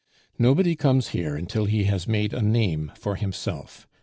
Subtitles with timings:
[0.39, 3.85] Nobody comes here until he has made a name for himself!